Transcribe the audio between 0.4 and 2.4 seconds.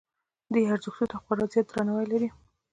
دې ارزښتونو ته خورا زیات درناوی لري.